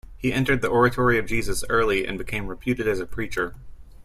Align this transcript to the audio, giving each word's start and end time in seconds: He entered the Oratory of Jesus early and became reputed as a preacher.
He 0.17 0.33
entered 0.33 0.63
the 0.63 0.67
Oratory 0.67 1.19
of 1.19 1.27
Jesus 1.27 1.63
early 1.69 2.07
and 2.07 2.17
became 2.17 2.47
reputed 2.47 2.87
as 2.87 2.99
a 2.99 3.05
preacher. 3.05 3.53